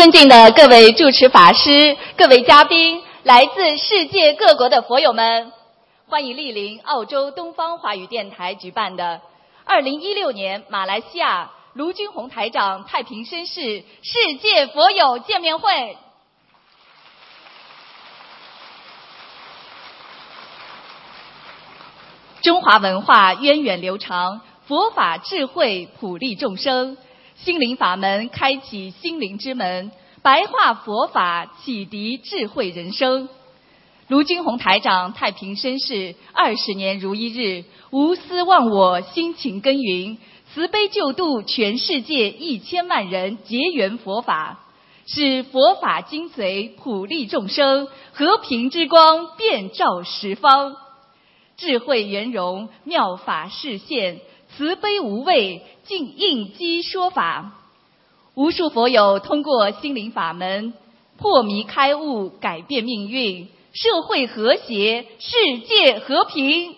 [0.00, 5.52] 尊敬的各位主持法师、各位嘉宾、来自世界各国的佛友们，
[6.08, 9.20] 欢迎莅临澳洲东方华语电台举办的
[9.66, 15.98] 二零一六年马来西亚卢军宏台长太平绅士世界佛友见面会。
[22.40, 26.96] 中华文化源远流长，佛法智慧普利众生。
[27.44, 29.90] 心灵法门开启心灵之门，
[30.20, 33.30] 白话佛法启迪智慧人生。
[34.08, 40.18] 卢军宏台长太平绅士二十年如一日，无私忘我，辛勤耕耘，
[40.52, 44.60] 慈悲救度全世界一千万人结缘佛法，
[45.06, 50.76] 使佛法精髓普利众生，和平之光遍照十方，
[51.56, 54.20] 智慧圆融，妙法示现。
[54.56, 57.50] 慈悲无畏，尽应机说法。
[58.34, 60.72] 无数佛友通过心灵法门
[61.18, 66.76] 破迷开悟，改变命运，社会和谐，世界和平。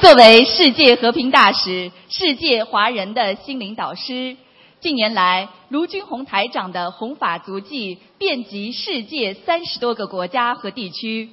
[0.00, 4.38] 作为世界和平大使，世界华人的心灵导师，
[4.80, 11.28] 近年来卢军宏台长的弘法足迹遍及世界三十多个国家和地区。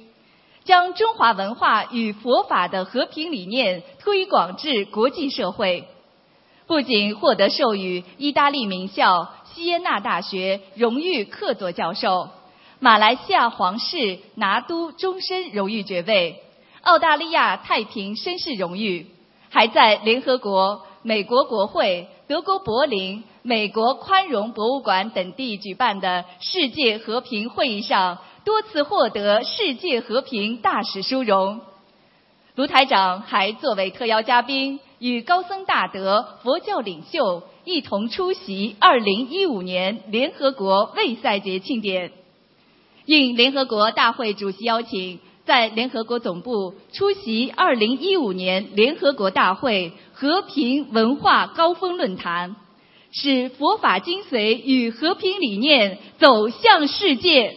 [0.64, 5.86] 将中华文化与佛法的和平理念推广至国际社会，
[6.66, 12.30] 不仅获得授予意大利名校锡耶纳大学荣誉客座教授、
[12.80, 16.42] 马来西亚皇室拿督终身荣誉爵位、
[16.82, 19.06] 澳大利亚太平绅士荣誉，
[19.50, 28.18] 还在联合国、美国国会、德国柏林、美国宽容博物馆等地举办的世界和平会议上。
[28.44, 31.62] 多次获得世界和平大使殊荣，
[32.54, 42.12] 卢台长还作为特邀嘉宾，与高僧大德、佛教领袖一同出席2015年联合国卫赛节庆典。
[43.06, 52.56] 应联合国大会主席邀请，在联合国总部出席2015年联合国大会和平文化高峰论坛，
[53.10, 57.56] 使佛法精髓与和平理念走向世界。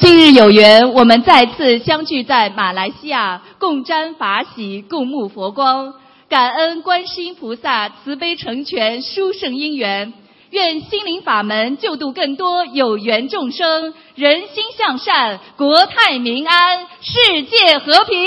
[0.00, 5.92] 今日有缘，我们再次相聚在马来西亚，共沾法喜，共沐佛光，
[6.26, 10.14] 感恩观世音菩萨慈悲成全殊胜因缘。
[10.48, 18.26] 愿心灵法门救度更多有缘众生，人心向善，国泰民安，世界和平。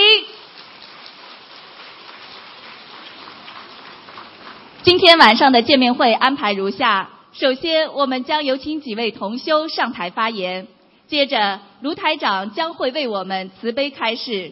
[4.84, 10.68] 今天晚上的见面会安排如下：首先，我们将有请几位同修上台发言。
[11.14, 14.52] 接着，卢台长将会为我们慈悲开示。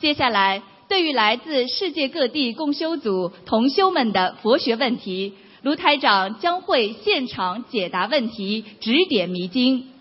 [0.00, 9.92] 接下来，对于来自世界各地共修组同修们的佛学问题，卢台长将会现场解答问题，指点迷津。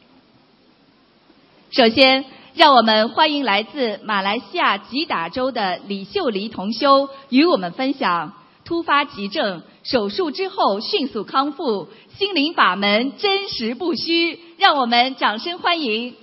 [1.70, 2.26] 首先，
[2.56, 8.34] 让我们欢迎来自马来西亚吉打州的李秀梨同修与我们分享
[8.66, 11.90] 突发急症手术之后迅速康复。
[12.18, 16.16] 心灵法门真实不虚，让我们掌声欢迎。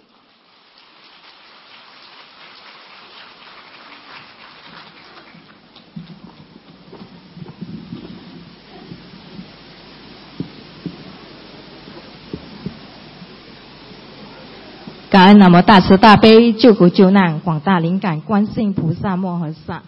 [15.11, 19.83] 感恩南无大慈大悲救苦救难广大灵感观世音菩萨摩诃萨。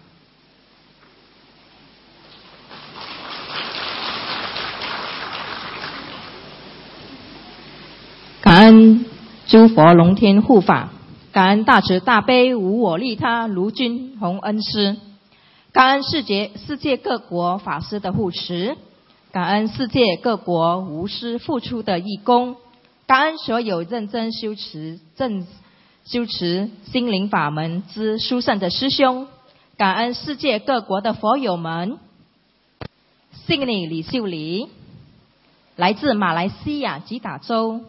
[8.64, 9.04] 感恩
[9.46, 10.88] 诸佛龙天护法，
[11.32, 14.96] 感恩大慈大悲无我利他卢军宏恩师，
[15.70, 18.78] 感恩世界世界各国法师的护持，
[19.32, 22.56] 感恩世界各国无私付出的义工，
[23.06, 25.46] 感恩所有认真修持正
[26.06, 29.26] 修持心灵法门之殊胜的师兄，
[29.76, 31.98] 感恩世界各国的佛友们。
[33.46, 34.68] 姓李李秀梨，
[35.76, 37.82] 来自马来西亚吉打州。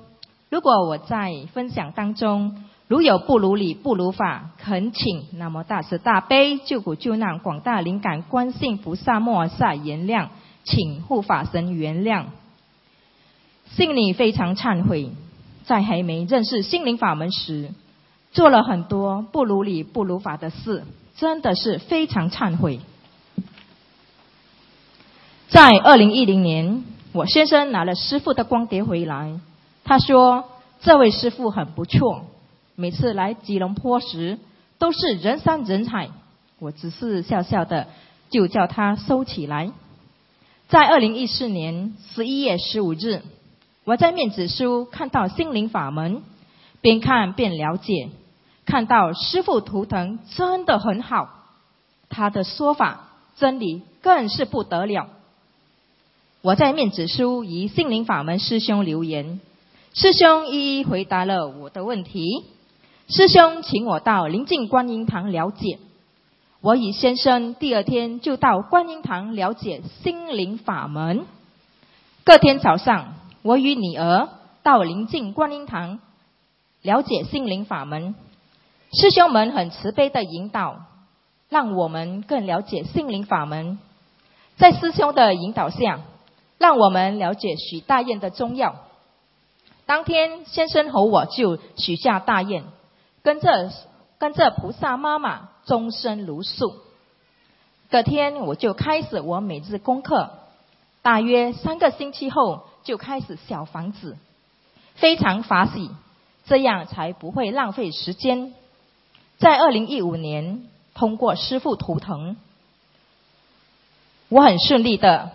[0.50, 10.28] 如果我在分享当中如有不如理、不如法，恳请那么大慈大悲救苦救难广大灵感观世菩萨摩萨原谅，
[10.64, 12.26] 请护法神原谅。
[13.72, 15.10] 心里非常忏悔，
[15.64, 17.72] 在还没认识心灵法门时，
[18.32, 20.84] 做了很多不如理、不如法的事，
[21.18, 22.80] 真的是非常忏悔。
[25.48, 26.84] 在二零一零年，
[27.14, 29.40] 我先生拿了师傅的光碟回来。
[29.86, 30.50] 他说
[30.82, 32.26] ：“这位师傅很不错，
[32.76, 34.40] 每次来吉隆坡时
[34.80, 36.10] 都是人山人海，
[36.58, 37.88] 我只是笑笑的，
[38.32, 39.72] 就叫他收起来。
[40.68, 43.22] 在二零一四年十一月十五日，
[43.84, 46.24] 我在面子书看到心灵法门，
[46.82, 48.10] 边看边了解，
[48.66, 51.30] 看到师傅图腾真的很好，
[52.10, 55.10] 他的说法真理更是不得了。
[56.42, 59.40] 我在面子书与心灵法门师兄留言，
[59.98, 62.44] 师兄一一回答了我的问题。
[63.08, 65.80] 师兄请我到临近观音堂了解。
[66.60, 71.26] 我与先生第二天就到观音堂了解心灵法门。
[72.26, 74.28] 隔天早上，我与女儿
[74.64, 76.02] 到临近观音堂
[76.82, 78.16] 了解心灵法门。
[78.92, 80.76] 师兄们很慈悲的引导，
[81.48, 83.80] 让我们更了解心灵法门。
[84.58, 86.02] 在师兄的引导下，
[86.58, 88.82] 让我们了解许大愿的中药。
[89.86, 92.64] 当天，先生和我就许下大愿，
[93.24, 93.72] 跟着
[94.18, 95.50] 跟着菩萨妈妈。
[95.66, 96.76] 终身如素。
[97.90, 100.30] 隔天我就开始我每日功课，
[101.02, 104.16] 大约三个星期后就开始小房子，
[104.94, 105.90] 非常法喜，
[106.46, 108.54] 这样才不会浪费时间。
[109.40, 112.38] 在二零一五年通过师傅图腾，
[114.30, 115.32] 我很顺利的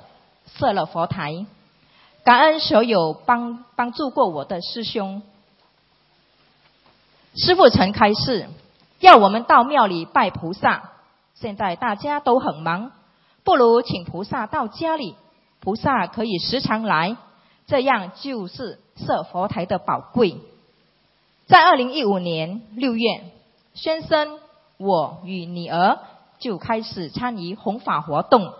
[0.46, 1.44] 设了佛台，
[2.30, 5.20] 感恩所有帮帮助过我的师兄。
[7.34, 8.48] 师傅曾开示。
[9.00, 10.92] 要我们到庙里拜菩萨，
[11.34, 12.92] 现在大家都很忙，
[13.42, 15.16] 不如请菩萨到家里，
[15.58, 17.16] 菩萨可以时常来，
[17.66, 20.38] 这样就是设佛台的宝贵。
[21.48, 23.24] 在二零一五年六月，
[23.74, 24.38] 先生
[24.76, 25.98] 我与女儿
[26.38, 28.52] 就开始参与弘法活动，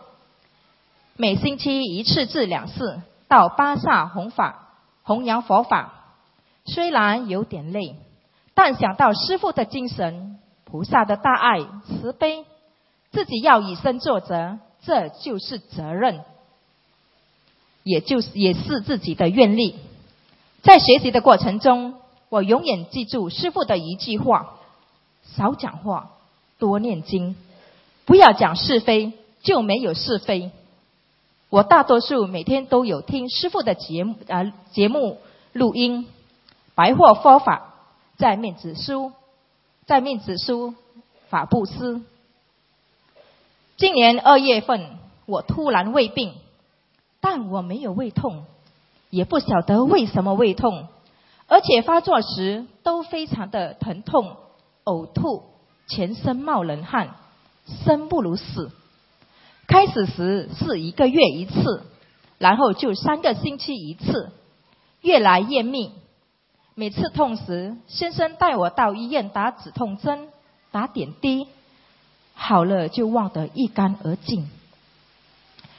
[1.14, 3.00] 每星期一次至两次
[3.30, 4.72] 到巴萨弘法
[5.04, 5.92] 弘扬佛法，
[6.64, 7.94] 虽然有点累。
[8.54, 12.44] 但想到师父的精神、菩萨的大爱、慈悲，
[13.12, 16.24] 自己要以身作则，这就是责任，
[17.84, 19.78] 也就是也是自己的愿力。
[20.62, 21.94] 在学习的过程中，
[22.30, 24.56] 我永远记住师父的一句话：
[25.22, 26.10] 少讲话，
[26.58, 27.36] 多念经，
[28.06, 30.50] 不要讲是非，就没有是非。
[31.50, 35.18] 我大多数每天都有听师傅的节目啊节目
[35.52, 36.06] 录音，
[36.74, 37.66] 白话佛法。
[38.16, 39.12] 在面子书，
[39.86, 40.74] 在面子书
[41.30, 42.02] 法布施。
[43.78, 46.34] 今年二月份，我突然胃病，
[47.22, 48.44] 但我没有胃痛，
[49.08, 50.86] 也不晓得为什么胃痛，
[51.46, 54.36] 而且发作时都非常的疼痛、
[54.84, 55.44] 呕吐、
[55.88, 57.14] 全身冒冷汗，
[57.86, 58.70] 生不如死。
[59.70, 61.84] 开始时是一个月一次，
[62.38, 64.32] 然后就三个星期一次，
[65.00, 65.92] 越来越密。
[66.74, 70.26] 每次痛时，先生带我到医院打止痛针、
[70.72, 71.46] 打点滴，
[72.34, 74.50] 好了就忘得一干二净。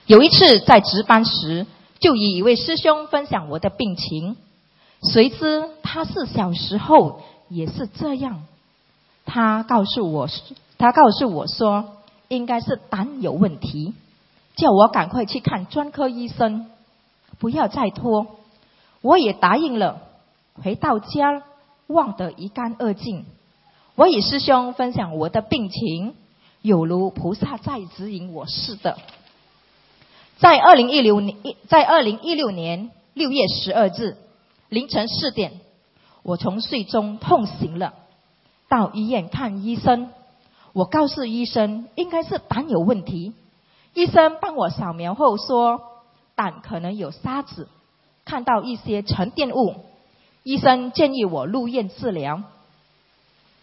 [0.05, 1.65] 有一次在值班时，
[1.99, 4.38] 就与一位师兄分享我的病情，
[5.11, 8.45] 谁知他是小时候也是这样。
[9.25, 10.29] 他告诉我，
[10.77, 11.97] 他告诉我说，
[12.36, 13.94] 应该是胆有问题，
[14.56, 16.72] 叫我赶快去看专科医生，
[17.39, 18.25] 不要再拖。
[19.01, 20.01] 我也答应了。
[20.54, 21.44] 回到家，
[21.88, 23.25] 忘得一干二净。
[23.95, 26.16] 我与师兄分享我的病情，
[26.62, 28.98] 有如菩萨在指引我似的。
[30.39, 31.36] 在二零一六年，
[31.67, 34.15] 在二零一六年六月十二日
[34.70, 35.51] 凌晨四点，
[36.24, 37.94] 我从睡中痛醒了，
[38.70, 40.10] 到医院看医生。
[40.74, 43.34] 我告诉医生，应该是胆有问题。
[43.94, 45.82] 医生帮我扫描后说，
[46.36, 47.68] 胆可能有沙子，
[48.24, 49.75] 看到一些沉淀物。
[50.44, 52.42] 医生建议我入院治疗。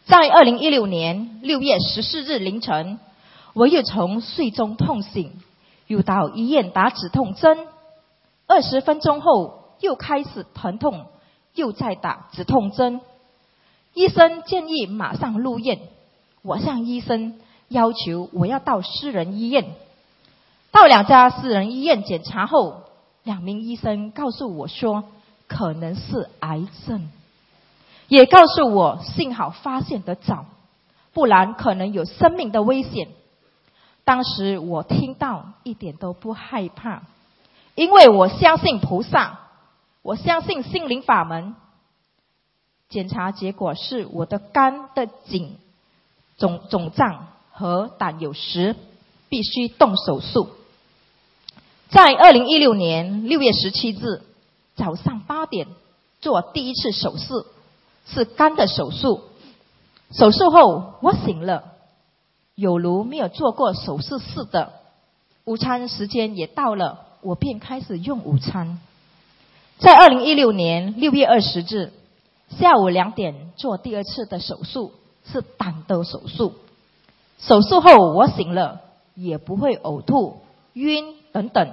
[0.05, 2.99] 在二零一六年六月十四日凌晨，
[3.55, 5.33] 我又从睡中痛醒，
[5.87, 7.67] 又到医院打止痛针。
[8.47, 11.07] 二十分钟后又开始疼痛，
[11.55, 13.01] 又在打止痛针。
[13.95, 15.79] 医生建议马上入院。
[16.43, 19.75] 我向医生要求我要到私人医院。
[20.71, 22.83] 到两家私人医院检查后，
[23.25, 25.05] 两名医生告诉我说。
[25.51, 27.09] 可能是癌症，
[28.09, 30.45] 也告诉我幸好发现得早，
[31.15, 33.09] 不然可能有生命的危险。
[34.05, 37.05] 当时我听到一点都不害怕，
[37.75, 39.41] 因为我相信菩萨，
[40.03, 41.55] 我相信心灵法门。
[42.91, 45.57] 检查结果是我的肝的颈
[46.39, 48.75] 肿肿胀和胆有石，
[49.29, 50.49] 必须动手术。
[51.91, 54.23] 在二零一六年六月十七日。
[54.79, 55.67] 早上八点
[56.21, 57.47] 做第一次手术，
[58.07, 59.25] 是肝的手术。
[60.13, 61.73] 手术后我醒了，
[62.55, 64.75] 有如没有做过手术似的。
[65.47, 68.79] 午餐时间也到了，我便开始用午餐。
[69.81, 71.93] 在二零一六年六月二十日
[72.57, 74.93] 下午两点做第二次的手术，
[75.33, 76.55] 是胆的手术。
[77.39, 78.81] 手术后我醒了，
[79.15, 80.41] 也不会呕吐、
[80.73, 81.71] 晕等等。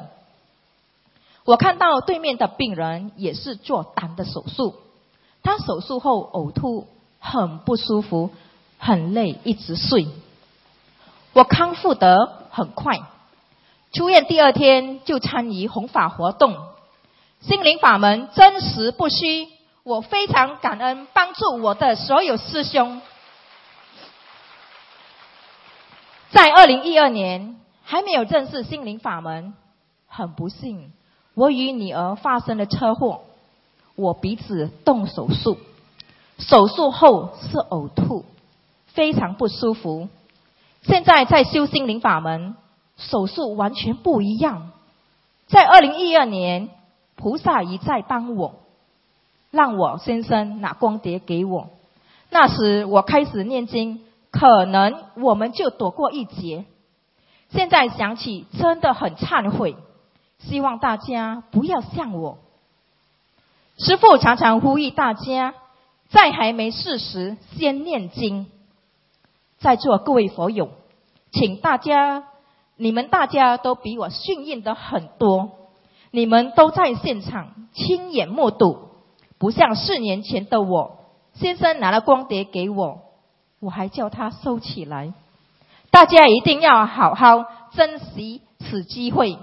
[1.44, 4.76] 我看到对面的病人也是做胆的手术，
[5.44, 6.88] 他手术后呕吐，
[7.20, 8.32] 很不舒服，
[8.78, 10.08] 很累，一直睡。
[11.34, 13.02] 我康复得很快，
[13.92, 16.56] 出院第二天就参与弘法活动，
[17.42, 19.48] 心灵法门真实不虚。
[19.84, 23.02] 我非常感恩帮助我的所有师兄。
[26.36, 29.54] 在二零一二年还没有正式心灵法门，
[30.06, 30.92] 很不幸，
[31.34, 33.22] 我与女儿发生了车祸，
[33.96, 35.58] 我鼻子动手术，
[36.38, 38.26] 手术后是呕吐，
[38.88, 40.10] 非常不舒服。
[40.82, 42.58] 现在在修心灵法门，
[42.98, 44.72] 手术完全不一样。
[45.48, 46.68] 在二零一二年，
[47.16, 48.56] 菩萨一再帮我，
[49.52, 51.70] 让我先生拿光碟给我。
[52.30, 54.02] 那时我开始念经，
[54.38, 56.66] 可能我们就躲过一劫。
[57.50, 59.78] 现在想起真的很忏悔，
[60.40, 62.38] 希望大家不要像我。
[63.78, 65.54] 师父常常呼吁大家，
[66.10, 68.48] 在还没事时先念经。
[69.58, 70.70] 在座各位佛友，
[71.32, 72.26] 请大家，
[72.76, 75.52] 你们大家都比我幸运的很多，
[76.12, 78.90] 你们都在现场亲眼目睹，
[79.38, 80.98] 不像四年前的我。
[81.36, 83.00] 先生拿了光碟给我，
[83.60, 85.14] 我还叫他收起来。
[85.92, 89.38] 大家一定要好好珍惜此机会。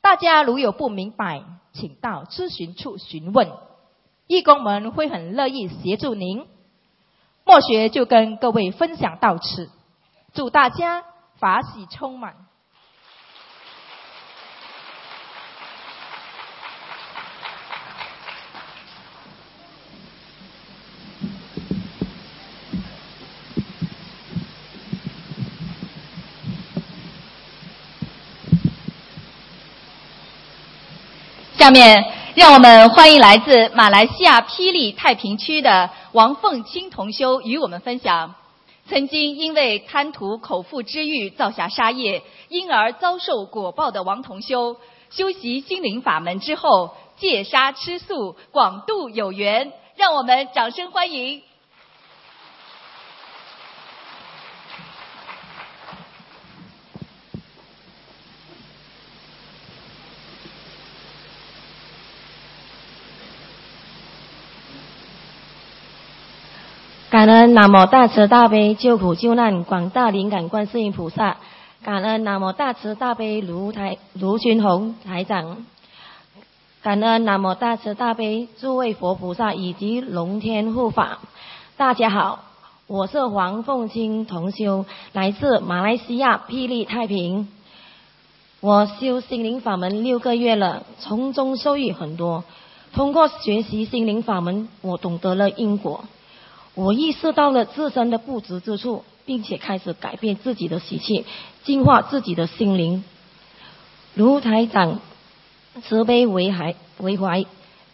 [0.00, 3.50] 大家如有不明白，请到咨询处询问，
[4.26, 6.46] 义工们会很乐意协助您。
[7.44, 9.70] 墨学就跟各位分享到此，
[10.32, 11.04] 祝大家
[11.38, 12.34] 法喜充满。
[31.64, 32.04] 下面，
[32.34, 38.34] 让我们欢迎来自马来西亚霹雳太平区的王凤清同修与我们分享：
[38.86, 44.76] 曾经因为贪图口腹之欲造下杀业，因而遭受果报的王同修，
[45.08, 49.72] 修习心灵法门之后戒杀吃素，广度有缘。
[49.96, 51.40] 让我们掌声欢迎！
[67.14, 71.36] 感恩南无大慈大悲救苦救难广大灵感观世音菩萨，
[71.84, 75.64] 感恩南无大慈大悲卢台卢军宏台长，
[76.82, 81.20] 感恩南无大慈大悲诸位佛菩萨以及龙天护法。
[81.76, 82.40] 大家好，
[82.88, 87.46] 我是黄凤清同修，来自马来西亚霹雳太平。
[88.58, 92.42] 我修心灵法门六个月了，从中受益很多。
[92.92, 96.02] 通过学习心灵法门，我懂得了因果。
[96.74, 101.24] 我意识到了自身的不足之处，并且开始改变自己的习气，
[101.62, 103.04] 净化自己的心灵。
[104.14, 105.00] 如台长
[105.84, 107.44] 慈悲为怀为怀，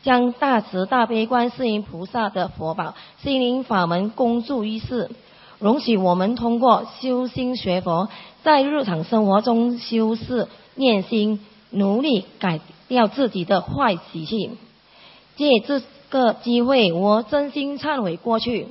[0.02, 5.10] 将大慈大悲观世音菩萨的佛宝心灵法门公诸于世，
[5.58, 8.08] 容许我们通过修心学佛，
[8.42, 14.52] 在日常生活中修饰念心，努力改掉自己的坏习气。
[15.36, 15.82] 借这。
[16.10, 18.66] 个机会，我真心忏悔过去。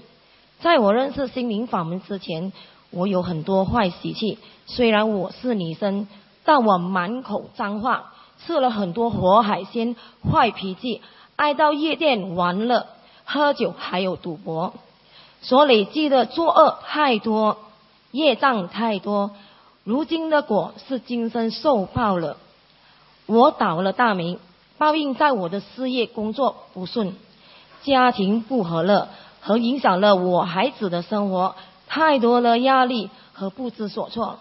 [0.60, 2.52] 在我认识心灵法门之前，
[2.92, 4.38] 我有很多坏习气。
[4.66, 6.08] 虽然我是女生，
[6.44, 8.14] 但我满口脏话，
[8.46, 9.96] 吃了很多活海鲜，
[10.30, 11.02] 坏脾气，
[11.38, 12.88] 爱到夜店玩乐、
[13.24, 14.74] 喝酒，还有赌博。
[15.42, 17.58] 所累积的作恶太多，
[18.12, 19.32] 业障太多。
[19.86, 22.36] 如今的果是今生受报了。
[23.26, 24.40] 我倒了大霉，
[24.78, 27.16] 报应在我的事业工作不顺。
[27.84, 29.08] 家庭不和乐，
[29.42, 31.56] 和影响了我孩子的生活，
[31.88, 34.40] 太多的压力和不知所措。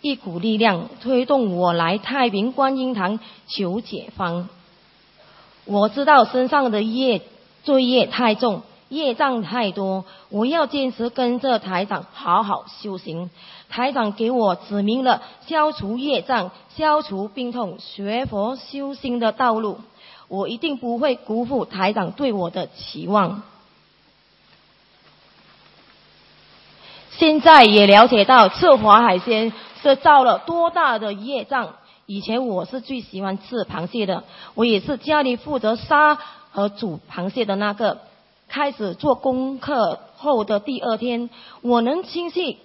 [0.00, 4.48] 一股力量推动我来太平观音堂求解放。
[5.64, 7.22] 我知道身上的业
[7.64, 13.30] 罪业太重，业障太多，我要坚持跟着台长好好修行。
[13.68, 19.80] 台长给我指明了消除业障、消除病痛、学佛修心的道路。
[20.28, 23.42] 我一定不会辜负台长对我的期望。
[27.10, 29.52] 现在也了解到吃活海鲜
[29.82, 31.76] 是造了多大的业障。
[32.04, 36.18] 以前我是最喜欢吃螃蟹的，我也是家里负责杀
[36.50, 37.98] 和煮螃蟹的那个。
[38.48, 41.30] 开始做功课后的第二天，
[41.62, 42.58] 我能清晰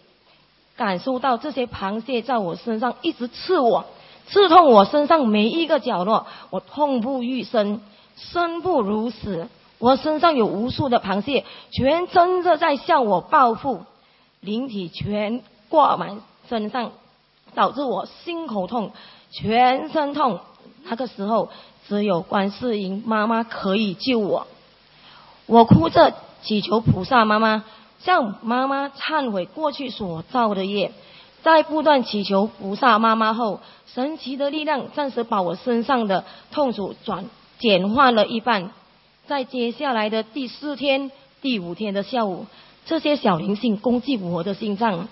[0.77, 3.85] 感受到这些螃蟹在我身上一直刺我，
[4.31, 7.81] 刺痛我身上每一个角落，我痛不欲生，
[8.15, 9.49] 生不如死。
[9.77, 13.81] 我身上有无数的螃蟹，全争着在向我报复，
[14.39, 16.91] 灵体全挂满身上，
[17.55, 18.91] 导致我心口痛。
[19.31, 20.39] 全身痛，
[20.83, 21.49] 那个时候
[21.87, 24.47] 只有观世音妈妈可以救我。
[25.45, 27.63] 我哭着祈求菩萨妈妈，
[27.99, 30.93] 向妈妈忏悔过去所造的业。
[31.43, 37.25] 在不断祈求菩萨妈妈后，神奇的力量暂时把我身上的痛楚转
[37.59, 38.71] 简化了一半。
[39.27, 42.45] 在接下来的第四天、第五天的下午，
[42.85, 45.07] 这些小灵性攻击我的心脏，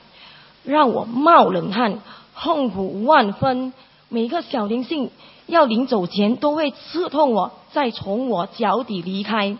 [0.63, 1.99] 让我冒冷汗，
[2.35, 3.73] 痛苦万分。
[4.09, 5.11] 每个小灵性
[5.47, 9.57] 要临走前都会刺痛我，再从我脚底离开。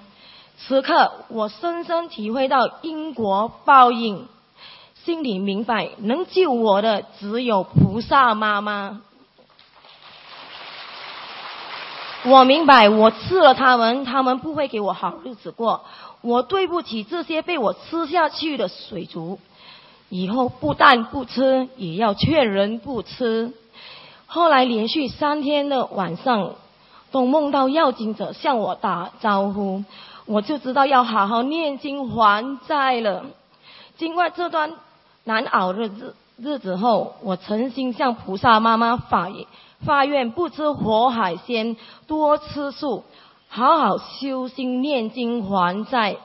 [0.57, 4.27] 此刻我深深体会到因果报应，
[5.09, 9.01] 心里明白能救我的只有菩萨妈妈。
[12.25, 15.83] 我明白我吃了他们，他们不会给我好日子过。
[16.21, 19.39] 我对不起这些被我吃下去的水族，
[20.09, 23.51] 以后不但不吃，也要劝人不吃。
[24.27, 26.53] 后来连续三天的晚上，
[27.09, 29.83] 都梦到要经者向我打招呼，
[30.27, 33.25] 我就知道要好好念经还债了。
[33.97, 34.73] 经过这段
[35.29, 39.29] 难熬的日日子后，我诚心向菩萨妈妈发
[39.85, 43.03] 发愿，不吃活海鲜，多吃素，
[43.47, 46.17] 好好修心念经还债。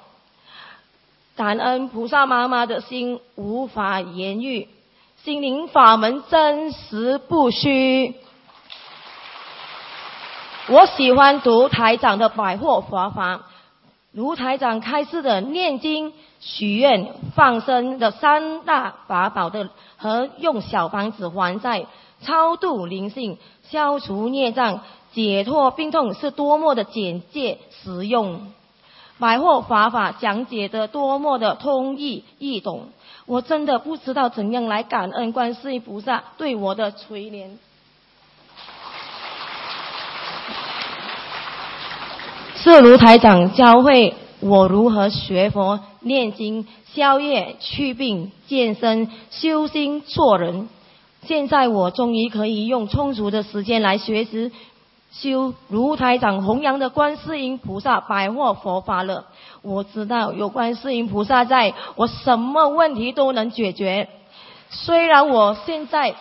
[1.36, 4.68] 感恩菩萨妈妈的心无法言喻。
[5.22, 8.14] 心灵法门真实不虚。
[10.68, 13.42] 我喜欢读台长的百货佛法，
[14.14, 21.86] 如台长开示的念经、许愿、放生的三大法宝的，和用小房子还债、
[22.20, 28.52] 超度灵性、消除孽障、解脱病痛，是多么的简洁实用。
[29.18, 32.90] 百货法法讲解的多么的通义易懂。
[33.26, 37.56] 我真的不知道怎样来感恩观世音菩萨对我的垂怜。
[42.64, 50.70] 是卢台长教会我如何学佛、念经、消业、去病、健身、修心、做人。
[51.26, 54.50] 现在我终于可以用充足的时间来学习。
[55.10, 59.26] 修如台长弘扬的观世音菩萨百货佛法了，
[59.60, 64.08] 我知道有观世音菩萨在，我什么问题都能解决。
[64.70, 66.14] 虽然我现在，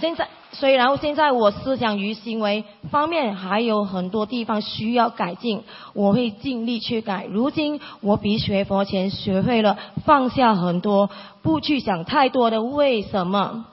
[0.00, 7.26] 现在虽然现在我思想与行为方面还有很多地方需要改进，我会尽力去改。
[7.30, 11.10] 如今我比学佛前学会了放下很多，
[11.42, 13.66] 不去想太多的为什么。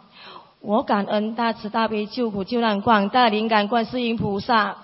[0.62, 4.76] 我感恩大慈大悲救苦救难广大灵感观世音菩萨，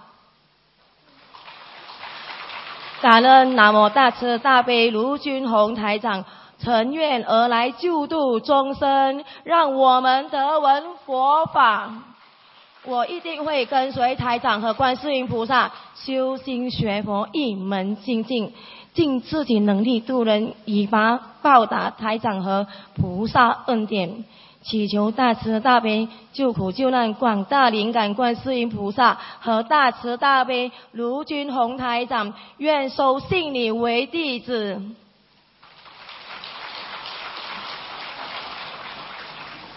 [3.01, 6.23] 感恩南无大慈大悲卢军宏台长，
[6.63, 11.91] 诚愿而来救度众生，让我们得闻佛法。
[12.84, 18.54] 我一定会跟随台长和观世音菩萨修心学佛，一门精进，
[18.93, 24.24] 尽自己能力度人，以达报答台长和菩萨恩典。
[24.63, 34.80] 祈求大慈大悲救苦救难广大灵感观世音菩萨和大慈大悲卢军宏台长，愿收信你为弟子。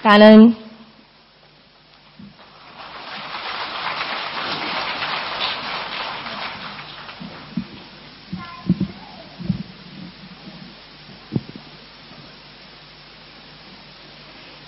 [0.04, 0.54] 感恩。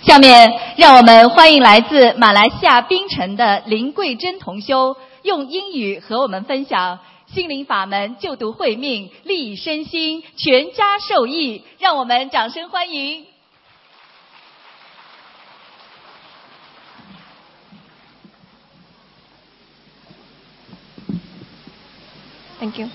[0.01, 6.97] 下面让我们欢迎来自马来西亚槟城的林桂珍同修，用英语和我们分享
[7.27, 11.63] 心灵法门救度慧命，利益身心，全家受益。
[11.77, 13.36] 让我们掌声欢迎。
[22.59, 22.87] Thank you.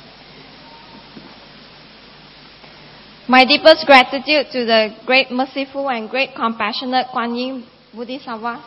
[3.28, 8.60] My deepest gratitude to the great merciful and great compassionate Kuan Yin Bodhisattva.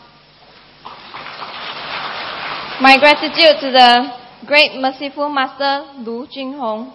[2.82, 6.94] My gratitude to the great merciful Master Lu Jinhong.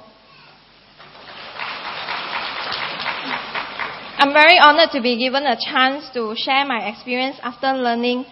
[4.18, 8.24] I'm very honored to be given a chance to share my experience after learning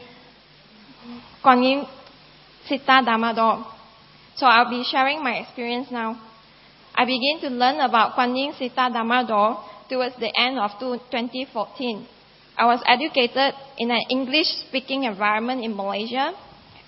[1.44, 1.86] Guan Yin
[2.68, 3.77] Siddha Dhammador.
[4.38, 6.16] So I'll be sharing my experience now.
[6.94, 12.06] I began to learn about Guan Yin Siddha Dhammador towards the end of 2014.
[12.56, 16.32] I was educated in an English-speaking environment in Malaysia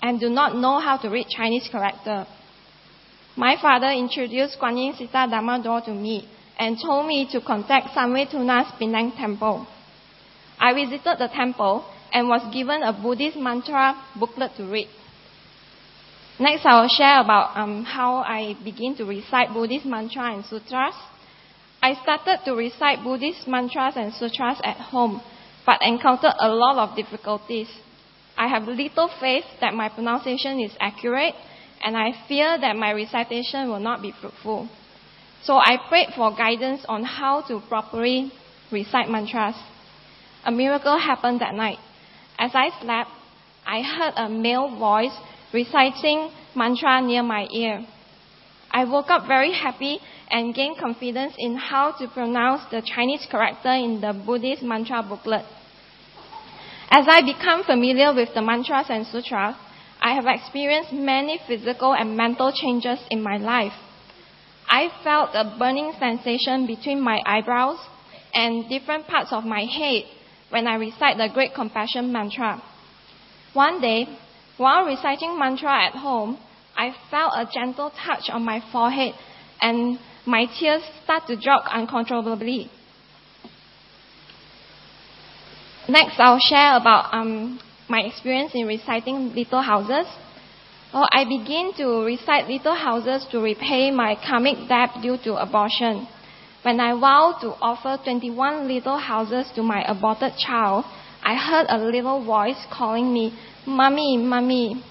[0.01, 2.25] and do not know how to read Chinese character.
[3.35, 8.31] My father introduced Guan Yin Siddha Dhammador to me and told me to contact Samway
[8.31, 9.67] Tuna's Penang temple.
[10.57, 11.83] I visited the temple
[12.13, 14.87] and was given a Buddhist mantra booklet to read.
[16.41, 20.95] Next, I will share about um, how I begin to recite Buddhist mantras and sutras.
[21.83, 25.21] I started to recite Buddhist mantras and sutras at home,
[25.67, 27.67] but encountered a lot of difficulties.
[28.35, 31.35] I have little faith that my pronunciation is accurate,
[31.83, 34.67] and I fear that my recitation will not be fruitful.
[35.43, 38.31] So I prayed for guidance on how to properly
[38.71, 39.53] recite mantras.
[40.43, 41.77] A miracle happened that night.
[42.39, 43.11] As I slept,
[43.63, 45.15] I heard a male voice
[45.53, 47.85] reciting mantra near my ear.
[48.71, 53.71] I woke up very happy and gained confidence in how to pronounce the Chinese character
[53.71, 55.45] in the Buddhist mantra booklet.
[56.89, 59.55] As I become familiar with the mantras and sutras,
[60.01, 63.73] I have experienced many physical and mental changes in my life.
[64.67, 67.77] I felt a burning sensation between my eyebrows
[68.33, 70.03] and different parts of my head
[70.49, 72.61] when I recite the Great Compassion mantra.
[73.53, 74.07] One day,
[74.61, 76.37] while reciting mantra at home,
[76.77, 79.13] I felt a gentle touch on my forehead
[79.59, 82.69] and my tears start to drop uncontrollably.
[85.89, 90.05] Next, I'll share about um, my experience in reciting little houses.
[90.93, 96.07] I begin to recite little houses to repay my karmic debt due to abortion.
[96.63, 100.85] When I vowed to offer 21 little houses to my aborted child,
[101.23, 103.33] I heard a little voice calling me,
[103.65, 104.83] Mummy, Mummy.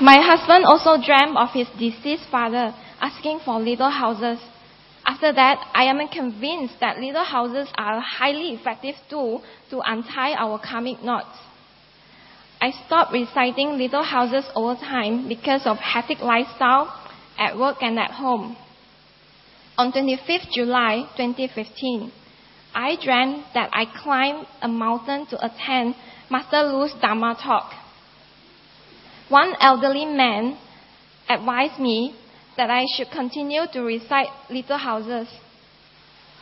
[0.00, 4.38] My husband also dreamed of his deceased father asking for little houses.
[5.06, 10.32] After that, I am convinced that little houses are a highly effective tool to untie
[10.34, 11.38] our karmic knots.
[12.60, 16.92] I stopped reciting little houses over time because of hectic lifestyle
[17.38, 18.56] at work and at home.
[19.76, 22.12] On 25th July 2015,
[22.74, 25.94] I dreamt that I climbed a mountain to attend
[26.30, 27.72] Master Lu's Dharma talk.
[29.28, 30.58] One elderly man
[31.28, 32.14] advised me
[32.56, 35.28] that I should continue to recite little houses.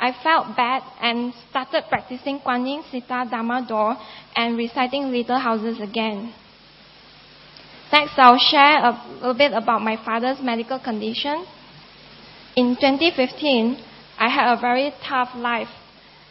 [0.00, 3.96] I felt bad and started practicing Guan Yin Siddha Dhammador
[4.34, 6.32] and reciting little houses again.
[7.92, 11.44] Next, I'll share a little bit about my father's medical condition.
[12.56, 13.76] In 2015,
[14.18, 15.68] I had a very tough life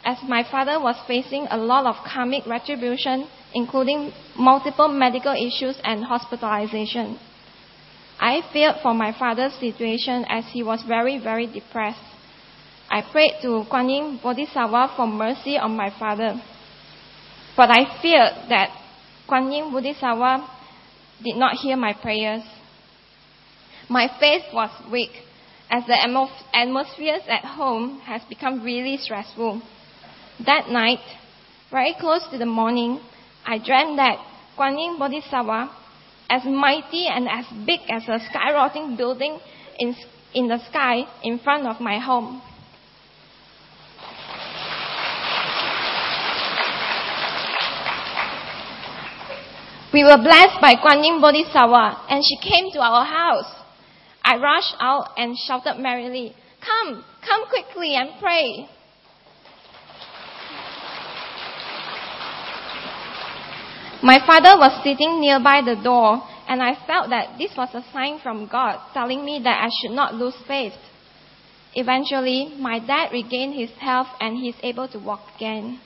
[0.04, 6.04] as my father was facing a lot of karmic retribution, including multiple medical issues and
[6.04, 7.18] hospitalization.
[8.18, 12.04] I feared for my father's situation as he was very, very depressed.
[12.90, 16.40] I prayed to Guan Yin Bodhisattva for mercy on my father.
[17.56, 18.76] But I feared that
[19.28, 20.46] Guan Yin Bodhisattva
[21.22, 22.42] did not hear my prayers.
[23.88, 25.10] My faith was weak
[25.70, 25.96] as the
[26.52, 29.62] atmosphere at home has become really stressful.
[30.46, 31.00] That night,
[31.70, 32.98] very close to the morning,
[33.44, 34.16] I dreamt that
[34.56, 35.70] Guan Yin Bodhisattva
[36.30, 39.38] as mighty and as big as a skyrocketing building
[39.78, 39.94] in,
[40.32, 42.40] in the sky in front of my home.
[49.92, 53.52] We were blessed by Guan Yin Bodhisattva and she came to our house.
[54.24, 58.68] I rushed out and shouted merrily, Come, come quickly and pray.
[64.02, 68.18] My father was sitting nearby the door, and I felt that this was a sign
[68.18, 70.72] from God telling me that I should not lose faith.
[71.74, 75.80] Eventually, my dad regained his health and he's able to walk again.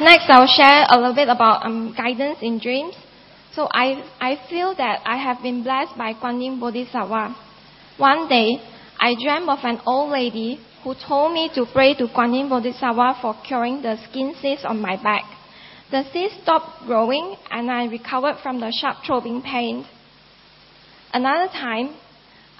[0.00, 2.94] Next, I'll share a little bit about um, guidance in dreams.
[3.54, 7.34] So I, I feel that I have been blessed by Guan Yin Bodhisattva.
[7.96, 8.60] One day,
[9.00, 13.18] I dreamt of an old lady who told me to pray to Guan Yin Bodhisattva
[13.20, 15.24] for curing the skin cysts on my back.
[15.90, 19.84] The cysts stopped growing and I recovered from the sharp throbbing pain.
[21.12, 21.96] Another time,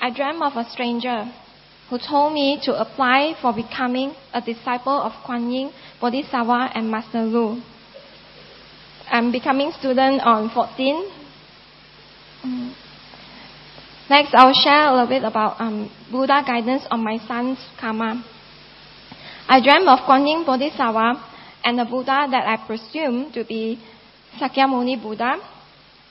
[0.01, 1.31] I dreamt of a stranger
[1.89, 7.23] who told me to apply for becoming a disciple of Guan Yin Bodhisattva and Master
[7.23, 7.63] Lu.
[9.09, 11.11] I'm becoming student on 14.
[12.45, 12.86] Mm.
[14.09, 18.25] Next, I'll share a little bit about um, Buddha guidance on my son's karma.
[19.49, 21.15] I dreamt of Kuan Yin Bodhisattva
[21.65, 23.81] and the Buddha that I presume to be
[24.39, 25.39] Sakyamuni Buddha.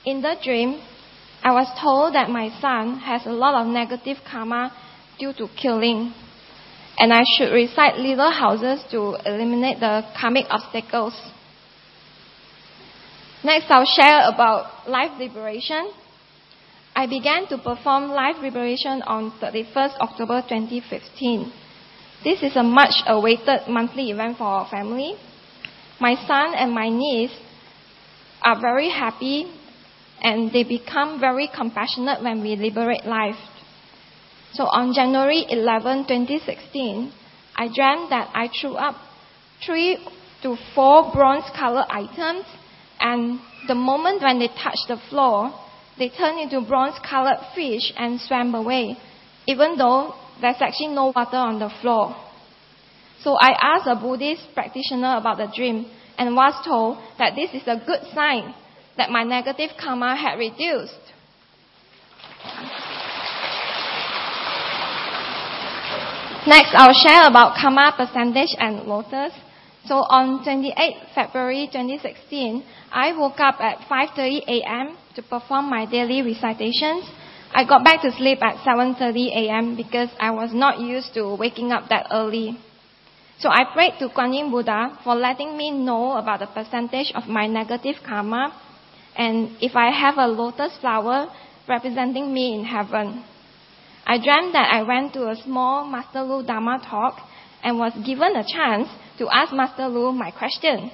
[0.06, 0.82] In the dream,
[1.42, 4.74] I was told that my son has a lot of negative karma
[5.18, 6.14] due to killing,
[6.98, 11.14] and I should recite little houses to eliminate the karmic obstacles.
[13.44, 15.92] Next, I'll share about life liberation.
[16.96, 21.52] I began to perform life liberation on 31st October 2015.
[22.24, 25.16] This is a much awaited monthly event for our family.
[26.00, 27.36] My son and my niece
[28.42, 29.46] are very happy
[30.22, 33.36] and they become very compassionate when we liberate life.
[34.54, 37.12] So on January 11, 2016,
[37.58, 38.96] I dreamt that I threw up
[39.66, 39.98] three
[40.44, 42.46] to four bronze colored items
[43.02, 45.52] and the moment when they touched the floor,
[45.98, 48.98] they turned into bronze colored fish and swam away,
[49.48, 52.16] even though there's actually no water on the floor.
[53.22, 55.86] So I asked a Buddhist practitioner about the dream
[56.18, 58.54] and was told that this is a good sign
[58.98, 60.94] that my negative karma had reduced.
[66.48, 69.34] Next, I'll share about karma percentage and lotus.
[69.88, 74.98] So on 28 February 2016, I woke up at 5:30 a.m.
[75.14, 77.06] to perform my daily recitations.
[77.54, 79.76] I got back to sleep at 7:30 a.m.
[79.76, 82.58] because I was not used to waking up that early.
[83.38, 87.28] So I prayed to Kuan Yin Buddha for letting me know about the percentage of
[87.28, 88.54] my negative karma
[89.16, 91.30] and if I have a lotus flower
[91.68, 93.24] representing me in heaven.
[94.08, 97.20] I dreamt that I went to a small Master Lu Dharma talk
[97.64, 100.92] and was given a chance to ask Master Lu my question.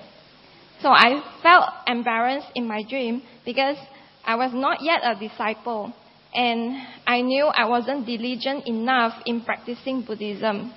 [0.82, 3.78] So I felt embarrassed in my dream because
[4.26, 5.94] I was not yet a disciple
[6.34, 10.74] and I knew I wasn't diligent enough in practicing Buddhism.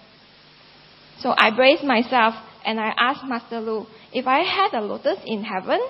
[1.20, 2.35] So I braced myself
[2.66, 5.80] and I asked Master Lu if I had a lotus in heaven.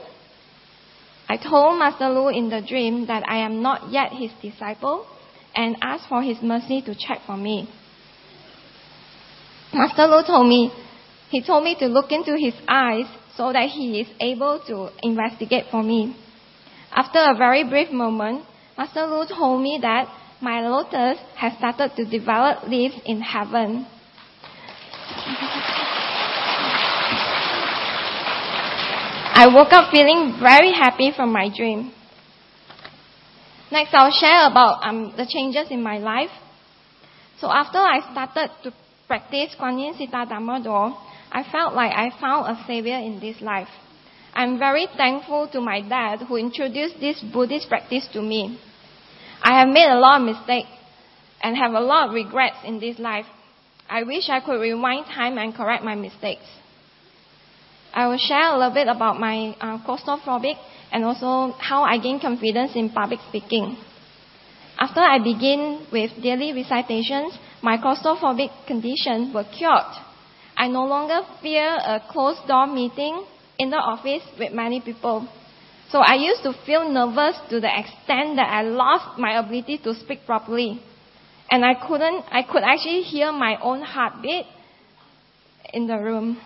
[1.29, 5.07] I told Master Lu in the dream that I am not yet his disciple
[5.55, 7.69] and asked for his mercy to check for me.
[9.73, 10.71] Master Lu told me,
[11.35, 15.65] he told me to look into his eyes so that he is able to investigate
[15.69, 16.15] for me.
[16.93, 18.45] After a very brief moment,
[18.79, 20.07] Master Lu told me that
[20.41, 23.85] my lotus has started to develop leaves in heaven.
[29.35, 31.91] I woke up feeling very happy from my dream.
[33.73, 36.31] Next, I'll share about um, the changes in my life.
[37.41, 38.73] So after I started to
[39.09, 40.27] practice Kuan Yin Sita
[40.63, 40.95] Do,
[41.35, 43.69] I felt like I found a savior in this life.
[44.33, 48.57] I'm very thankful to my dad who introduced this Buddhist practice to me.
[49.43, 50.69] I have made a lot of mistakes
[51.43, 53.27] and have a lot of regrets in this life.
[53.91, 56.47] I wish I could rewind time and correct my mistakes.
[57.93, 60.57] I will share a little bit about my uh, claustrophobic
[60.93, 63.77] and also how I gain confidence in public speaking.
[64.79, 69.95] After I begin with daily recitations, my claustrophobic condition were cured.
[70.57, 73.25] I no longer fear a closed door meeting
[73.59, 75.29] in the office with many people.
[75.91, 79.95] So I used to feel nervous to the extent that I lost my ability to
[79.95, 80.81] speak properly.
[81.51, 84.47] And I couldn't, I could actually hear my own heartbeat
[85.73, 86.41] in the room.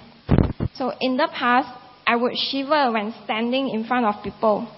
[0.74, 1.68] So in the past,
[2.06, 4.68] I would shiver when standing in front of people.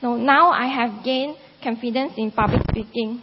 [0.00, 3.22] So now I have gained confidence in public speaking.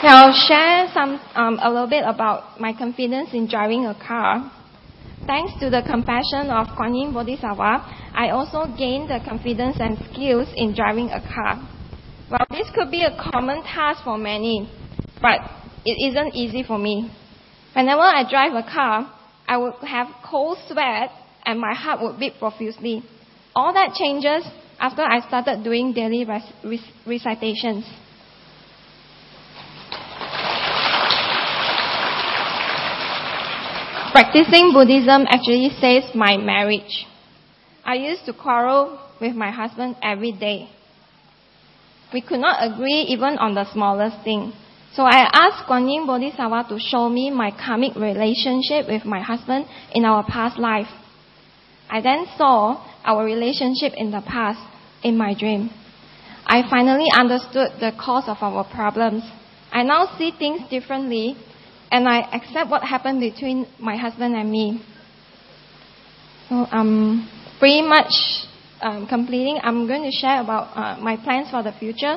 [0.00, 4.48] I'll share some, um, a little bit about my confidence in driving a car.
[5.26, 7.84] Thanks to the compassion of Kuan Yin Bodhisattva,
[8.14, 11.68] I also gained the confidence and skills in driving a car.
[12.30, 14.70] Well, this could be a common task for many,
[15.20, 15.40] but
[15.84, 17.10] it isn't easy for me.
[17.74, 19.12] Whenever I drive a car,
[19.48, 21.10] I would have cold sweat
[21.44, 23.02] and my heart would beat profusely.
[23.54, 27.84] All that changes after I started doing daily rec- recitations.
[34.12, 37.06] Practicing Buddhism actually saved my marriage.
[37.84, 40.70] I used to quarrel with my husband every day.
[42.12, 44.52] We could not agree even on the smallest thing.
[44.94, 49.66] So I asked Kuan Yin Bodhisattva to show me my karmic relationship with my husband
[49.92, 50.88] in our past life.
[51.90, 54.60] I then saw our relationship in the past
[55.02, 55.70] in my dream.
[56.46, 59.22] I finally understood the cause of our problems.
[59.70, 61.36] I now see things differently
[61.90, 64.82] and I accept what happened between my husband and me.
[66.48, 68.12] So, I'm pretty much
[68.80, 72.16] um, completing, I'm going to share about uh, my plans for the future.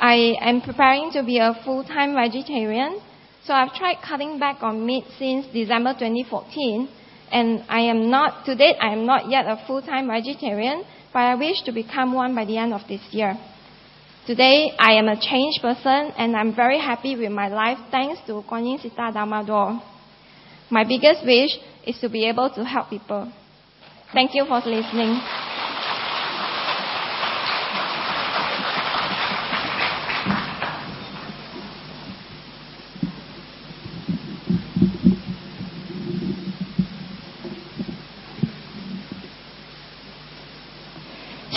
[0.00, 3.00] I am preparing to be a full-time vegetarian,
[3.44, 6.88] so I've tried cutting back on meat since December 2014,
[7.30, 11.34] and I am not, to date, I am not yet a full-time vegetarian, but I
[11.34, 13.38] wish to become one by the end of this year.
[14.24, 18.44] Today, I am a changed person, and I'm very happy with my life thanks to
[18.48, 19.82] Guan Yin Sita Dharma Door.
[20.70, 21.50] My biggest wish
[21.84, 23.32] is to be able to help people.
[24.12, 25.18] Thank you for listening.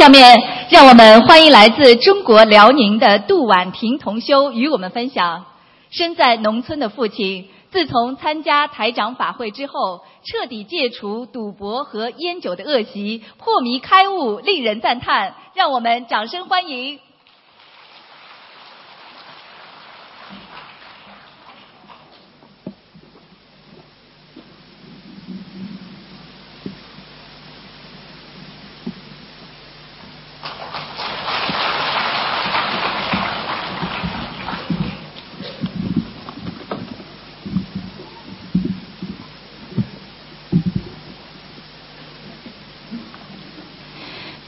[0.05, 0.39] 下面
[0.69, 5.45] 让我们欢迎来自中国辽宁的杜婉婷同修与我们分享：
[5.89, 15.33] 身在农村的父亲，自从参加台长法会之后，彻底戒除赌博和烟酒的恶习，破迷开悟，令人赞叹。
[15.55, 16.99] 让我们掌声欢迎。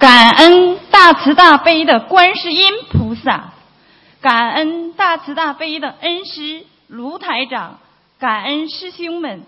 [0.07, 3.51] 感恩大慈大悲的观世音菩萨，
[4.21, 7.79] 感恩大慈大悲的恩师卢台长，
[8.17, 9.43] 感恩师兄们。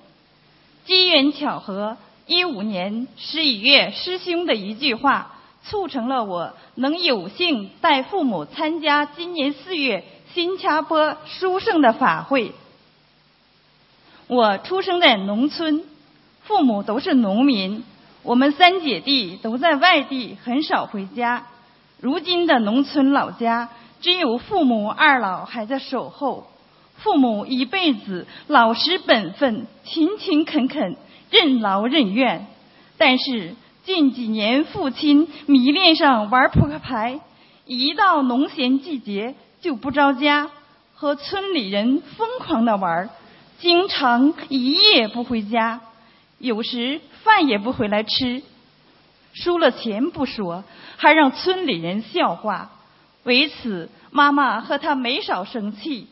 [0.86, 1.96] 机缘巧合，
[2.28, 5.32] 一五年十一月，师兄的一句话，
[5.64, 12.52] 促成了我能有幸带父母参加今年四月新加坡殊胜的法会。
[14.28, 15.86] 我出生在农村，
[16.44, 17.86] 父母都是农民。
[18.22, 21.48] 我们三姐弟都在外地，很少回家。
[22.02, 23.70] 如今的农村老家，
[24.02, 26.48] 只有父母二老还在守候。
[26.98, 30.98] 父母一辈子老实本分、勤勤恳恳、
[31.32, 32.46] 任劳任怨。
[32.98, 33.56] 但是
[33.86, 37.22] 近几年，父亲迷恋上玩扑克牌，
[37.66, 40.52] 一到农闲季节就不着家，
[40.94, 43.10] 和村里人疯狂的玩，
[43.60, 45.80] 经常一夜不回家。
[46.38, 47.00] 有时。
[47.30, 48.42] 饭也不回来吃，
[49.34, 50.64] 输了钱不说，
[50.98, 52.72] 还让村里人笑话。
[53.24, 56.08] 为此，妈妈和他没少生气。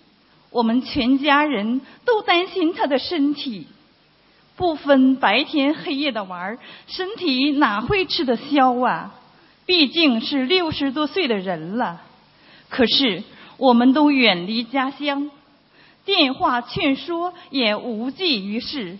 [0.51, 3.65] 我们全家人都担心他的身体，
[4.55, 9.15] 不分白天黑夜的玩，身体哪会吃得消啊？
[9.65, 12.03] 毕竟是六十多岁的人了。
[12.69, 13.23] 可是，
[13.57, 15.31] 我们都远离家乡，
[16.05, 18.99] 电话劝说也无济于事。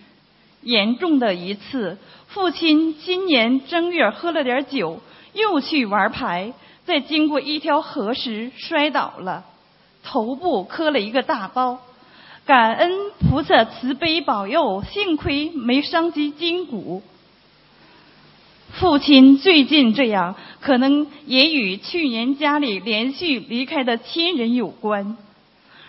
[0.68, 5.00] 严重的一次，父亲今年正月喝了点酒，
[5.32, 6.52] 又去玩牌，
[6.86, 9.46] 在经过一条河时摔倒了，
[10.04, 11.80] 头部磕了一个大包。
[12.46, 17.02] 感恩菩萨慈悲保佑，幸亏没伤及筋骨。
[18.74, 25.16] 父亲最近这样，可能也与去年家里连续离开的亲人有关。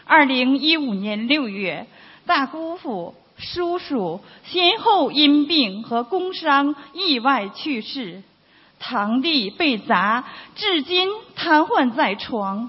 [0.04, 1.88] 二零一五年六月，
[2.26, 3.16] 大姑父。
[3.38, 8.22] 叔叔先后因病和工伤意外去世，
[8.80, 10.24] 堂弟被砸，
[10.56, 12.68] 至今瘫痪在床。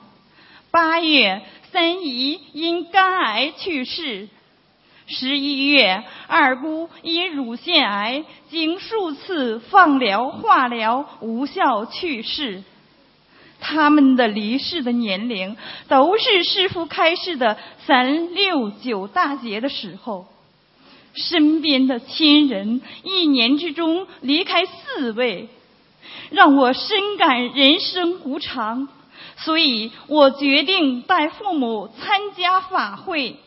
[0.72, 4.30] 八月，三姨因肝癌去世。
[5.08, 12.64] 十一月，二姑因乳腺癌经数次放疗、化疗无效去世。
[13.60, 20.28] 他们的离世的年龄都是师傅开示的三六九大节的时候。
[21.14, 25.50] 身边的亲人一年之中离开四位，
[26.30, 28.88] 让我深感人生无常，
[29.38, 33.38] 所以我决定带父母参加法会。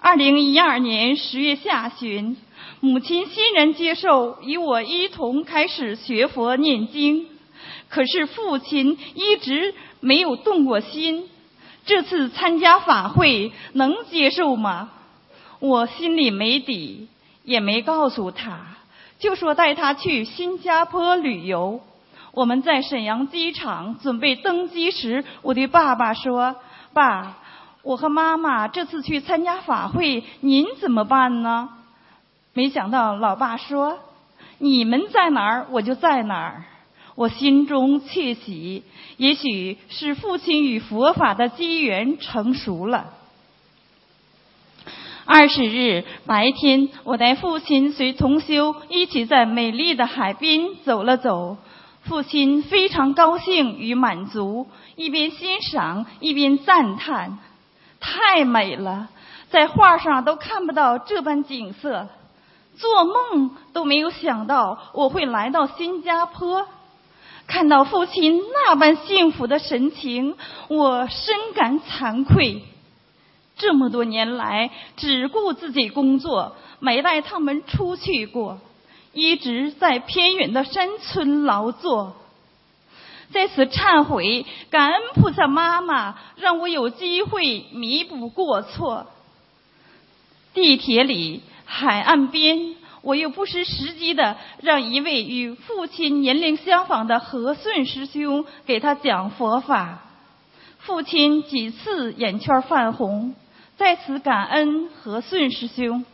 [0.00, 2.36] 二零一二年十月下旬，
[2.80, 7.26] 母亲欣然接受与我一同开始学佛念经，
[7.88, 11.28] 可是父亲一直没有动过心。
[11.84, 14.90] 这次参加法会能接受吗？
[15.60, 17.08] 我心里没底，
[17.42, 18.60] 也没告诉他，
[19.18, 21.80] 就说带他去新加坡旅游。
[22.32, 26.56] 我们在沈阳机场准备登机时，我对爸爸说
[26.94, 27.38] ：“爸，
[27.82, 31.70] 我和妈妈这次去参加法会，您怎么办呢？”
[32.54, 33.98] 没想到老爸说
[34.58, 36.64] ：“你们在哪儿，我就在哪儿。”
[37.16, 38.84] 我心中窃喜，
[39.16, 43.14] 也许是父亲与佛法的机缘成熟了。
[45.30, 51.58] 二十日白天，我带父亲随同修一起在美丽的海滨走了走。
[52.04, 57.40] 父亲非常高兴与满足，一边欣赏一边赞叹
[58.00, 59.10] ：“太美了，
[59.50, 62.08] 在画上都看不到这般景色，
[62.78, 66.66] 做梦都没有想到我会来到新加坡。”
[67.46, 70.36] 看到父亲那般幸福的神情，
[70.68, 72.62] 我深感惭愧。
[73.58, 78.60] 这么多年来，只顾自己工作，没带他们出去过。
[79.12, 82.14] 一直在偏远的山村劳作，
[83.32, 89.06] 在此忏悔，感恩菩萨妈妈让我有机会弥补过错。
[90.54, 100.00] 地铁里、海岸边，我又不失时机的让一位与父亲年龄相仿的和顺师兄给他讲佛法，
[100.78, 103.34] 父亲几次眼圈泛红，
[103.78, 106.04] 在此感恩和顺师兄。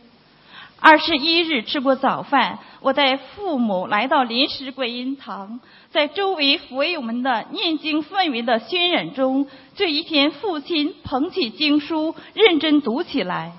[0.79, 5.59] 二十一日吃过早饭，我带父母来到临时观音堂，
[5.89, 13.53] 在周围佛友们的念经氛围的渲染中，这一天父亲捧起经书认真读起来。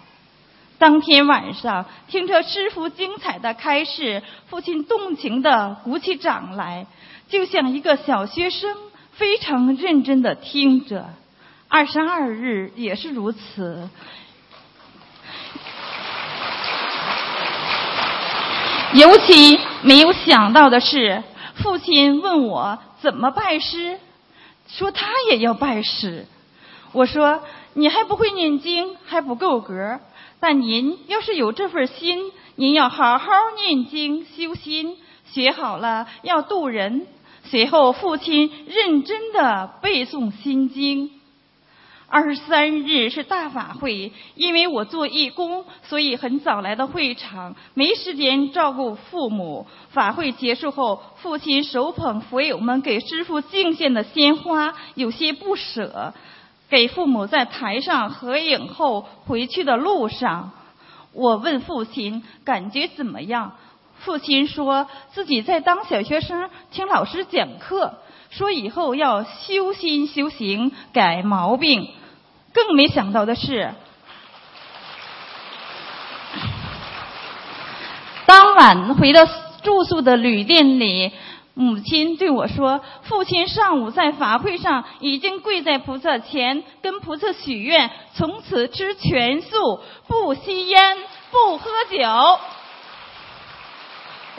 [0.79, 6.87] 当天晚上听着师傅精彩的开示，父亲动情的鼓起掌来，
[7.29, 8.77] 就像一个小学生，
[9.11, 11.07] 非常认真的听着。
[11.69, 13.89] 二十二日也是如此。
[18.95, 21.23] 尤其没有想到的是，
[21.57, 23.99] 父亲问我怎么拜师，
[24.69, 26.27] 说他也要拜师。
[26.93, 27.43] 我说
[27.75, 30.01] 你还不会念经，还不够格。
[30.41, 34.97] 但您要是有这份心，您要好好念经修心，
[35.31, 37.07] 学好了要渡人。
[37.45, 41.16] 随后，父亲认真的背诵心经。
[42.09, 49.67] 二十三日是大法会，因为我做义工，所以很早来到会场，没时间照顾父母。
[49.91, 56.15] 法会结束后，父亲手捧佛友们给师傅敬献的鲜花，有些不舍。
[56.69, 60.53] 给父母在台上合影后，回去的路上，
[61.13, 63.53] 我问父亲感觉怎么样？
[63.99, 67.95] 父亲说自己在当小学生，听老师讲课。
[68.37, 71.89] 说以后要修心修行改毛病，
[72.53, 73.73] 更没想到的是，
[78.27, 79.25] 当晚回到
[79.63, 81.13] 住宿的旅店里，
[81.55, 90.99] 母亲对我说：“父亲上午在法会上已经跪在菩萨前，跟菩萨许愿，从此吃全素，不吸烟，
[91.31, 92.39] 不喝酒。”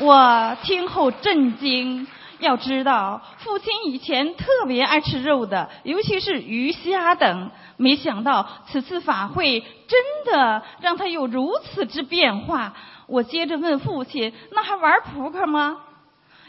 [0.05, 2.05] 我听后震惊。
[2.39, 7.51] 要知道，父亲以前特别爱吃肉的，尤其是鱼虾等。
[7.77, 12.73] 没想到此次法会真的让他有如此之变化。
[13.05, 15.77] 我接着问父亲：“那还玩扑克吗？”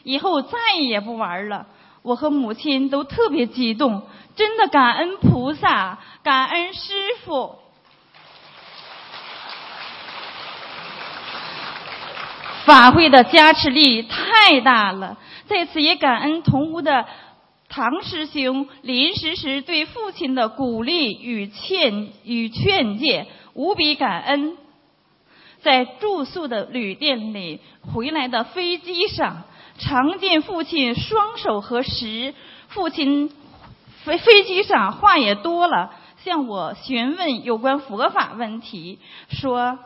[0.05, 1.67] 以后再也不玩了。
[2.03, 7.59] 我和母亲都特别激动，真的感恩菩萨，感恩师傅。
[12.65, 15.17] 法会的加持力太大了。
[15.49, 17.07] 在此也感恩同屋的
[17.69, 24.57] 唐师兄临时时对父亲的鼓励与劝与劝诫，无比感恩。
[25.61, 27.61] 在住宿的旅店里，
[27.93, 29.43] 回来的飞机上，
[29.79, 32.35] 常见父亲双手合十。
[32.69, 33.33] 父亲
[34.05, 35.91] 飞飞机上话也多了，
[36.25, 38.99] 向我询问有关佛法问题，
[39.31, 39.79] 说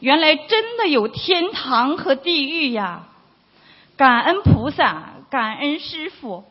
[0.00, 3.08] 原来真的有天堂和地狱呀。
[4.00, 6.44] 感恩菩萨，感恩师傅。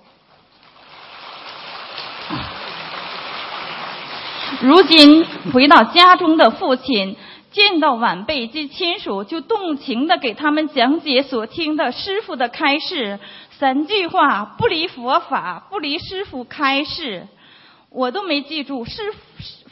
[4.61, 7.15] 如今回到家中的父亲，
[7.49, 13.19] 见到晚辈及亲属，就动情的给他们讲解所听的师傅的开示。
[13.57, 17.27] 三句话不离佛法，不离师傅开示，
[17.89, 19.11] 我都没记住，师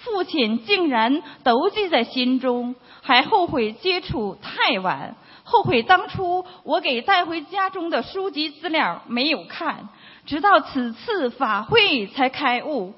[0.03, 2.73] 父亲竟然都记在心中，
[3.03, 5.15] 还后悔接触太晚。
[5.49, 9.87] 后悔当初我给带回家中的书籍资料没有看，
[10.25, 12.93] 直到此次法会才开悟。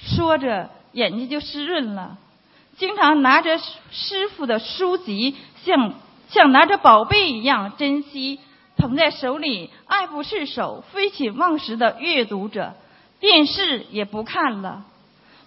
[0.00, 2.16] 说着眼睛就湿润了，
[2.78, 3.58] 经常拿着
[3.90, 5.92] 师傅的书籍，像
[6.30, 8.40] 像拿着宝贝一样珍惜，
[8.78, 12.72] 捧在手里爱不释手，废寝忘食的阅读着，
[13.20, 14.84] 电视也不看了。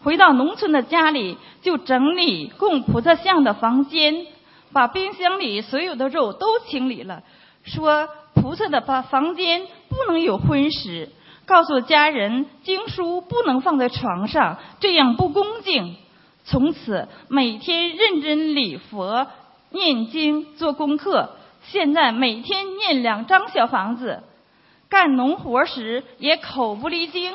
[0.03, 4.27] 回到农村的家里，就整理供菩萨像的房间。
[4.73, 7.23] 把冰箱里所有的肉都清理了，
[7.63, 11.09] 说菩萨的房房间不能有荤食，
[11.45, 15.95] 告诉家人经书不能放在床上，这样不恭敬。
[16.43, 19.27] 从此每天认真礼佛、
[19.71, 21.31] 念经、做功课。
[21.63, 24.21] 现在每天念两张小房子，
[24.89, 27.33] 干农活时也口不离经。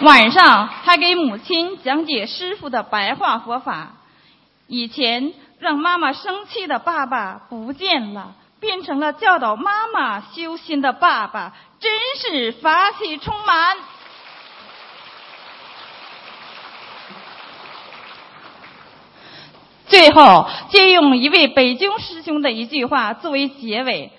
[0.00, 3.96] 晚上还给母亲讲解师傅的白话佛法。
[4.66, 13.76] 以前让妈妈生气的爸爸不见了，变成了教导妈妈修心的爸爸，真是法喜充满。
[19.86, 24.12] 最后，借用一位北京师兄的一句话作为结尾：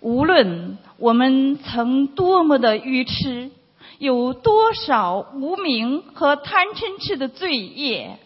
[0.00, 3.50] 无论我们曾多么的愚痴。
[3.98, 8.18] 有多少无名和贪嗔痴的罪业？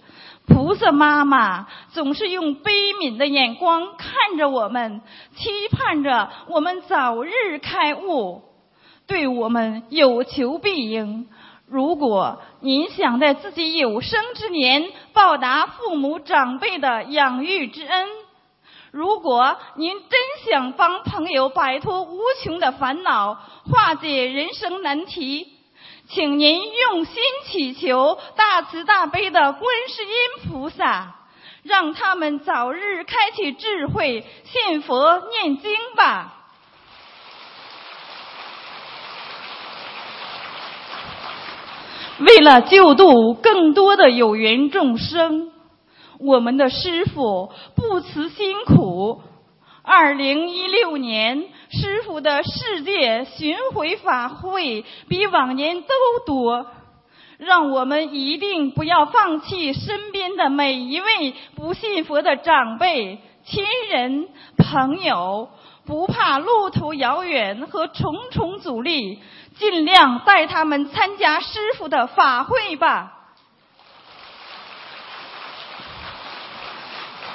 [0.46, 5.00] 菩萨妈妈总是用悲悯的眼光看着我们，
[5.36, 8.42] 期盼着我们早日开悟，
[9.06, 11.28] 对我们有求必应。
[11.68, 18.08] 如果您想在自己有生之年报答父母长辈的养育之恩，
[18.90, 23.34] 如果您真想帮朋友摆脱无穷的烦恼，
[23.70, 25.59] 化解人生难题。
[26.12, 27.14] 请您用心
[27.46, 30.11] 祈求大慈大悲的观世音
[30.48, 31.14] 菩萨，
[31.62, 36.36] 让他们早日开启智慧，信佛念经吧。
[42.18, 45.52] 为了救度更多的有缘众生，
[46.18, 49.22] 我们的师傅不辞辛苦。
[49.82, 55.88] 二零一六年，师傅的世界巡回法会比往年都
[56.26, 56.66] 多，
[57.38, 65.48] 让我们一定不要放弃身边的每一位不信佛的长辈、亲人、朋友，
[65.86, 69.22] 不怕路途遥远和重重阻力，
[69.56, 73.12] 尽量带他们参加师傅的法会吧。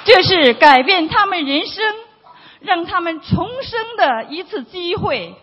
[0.04, 2.05] 这是改变他们人生。
[2.60, 5.34] 让他们重生的一次机会，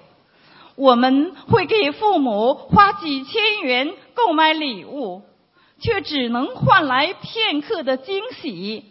[0.76, 5.22] 我们会给父母花几千元购买礼物，
[5.80, 8.84] 却只能换来片刻的惊喜；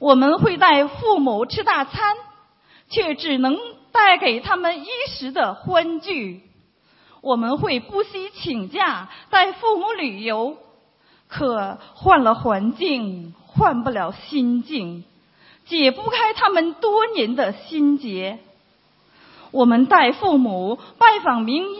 [0.00, 2.16] 我们会带父母吃大餐，
[2.90, 3.58] 却只能
[3.92, 6.40] 带给他们一时的欢聚；
[7.20, 10.56] 我们会不惜请假带父母旅游，
[11.28, 15.04] 可换了环境，换不了心境。
[15.66, 18.38] 解不开他们多年的心结，
[19.50, 21.78] 我们带父母拜访名医，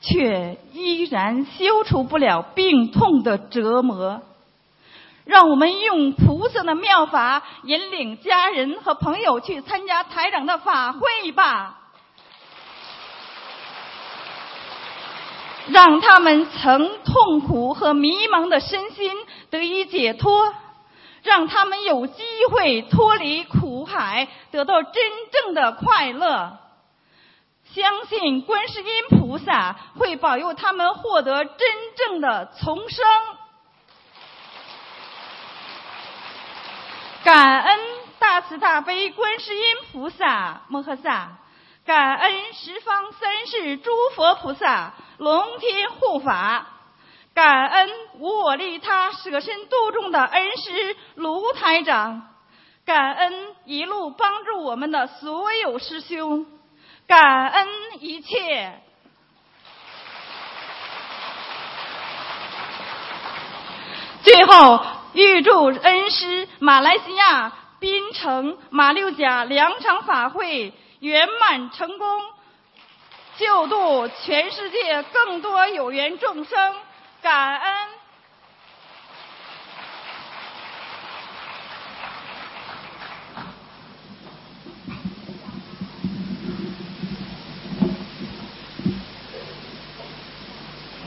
[0.00, 4.22] 却依然消除不了病痛的折磨。
[5.24, 11.78] 让我们用菩萨的妙法引领家人和朋友去参加台长的法会吧，
[15.68, 19.14] 让他们曾痛苦和迷茫的身心
[19.48, 20.52] 得以解脱。
[21.24, 24.92] 让他们有机会脱离苦海，得到真
[25.32, 26.58] 正的快乐。
[27.74, 31.56] 相信观世音菩萨会保佑他们获得真
[31.96, 33.04] 正的重生。
[37.24, 37.80] 感恩
[38.18, 41.38] 大慈大悲观世音菩萨摩诃萨，
[41.86, 46.73] 感恩十方三世诸佛菩萨龙天护法。
[47.34, 52.28] 感恩无我利他、舍身度众的恩师卢台长，
[52.86, 56.46] 感恩一路帮助我们的所有师兄，
[57.08, 57.68] 感恩
[57.98, 58.80] 一切。
[64.22, 72.20] 最后，预祝恩师马来西亚槟城马六甲两场法会圆满成功，
[73.38, 76.74] 救度全世界更多有缘众生。
[77.24, 77.72] 感恩。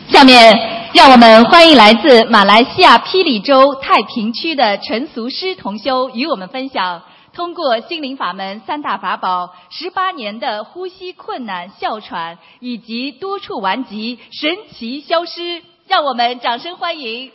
[0.09, 15.61] 下面，让我们欢迎来自马来西亚霹雳州太平区的陈俗师同修与我们分享，通过心灵法门三大法宝，十八年的呼吸困难、哮喘以及多处顽疾神奇消失。
[15.87, 17.31] 让我们掌声欢迎！